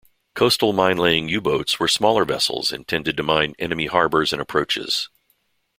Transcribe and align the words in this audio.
Coastal 0.33 0.73
minelaying 0.73 1.29
U-boats 1.29 1.79
were 1.79 1.87
smaller 1.87 2.25
vessels 2.25 2.71
intended 2.73 3.15
to 3.17 3.21
mine 3.21 3.53
enemy 3.59 3.85
harbors 3.85 4.33
and 4.33 4.41
approaches. 4.41 5.09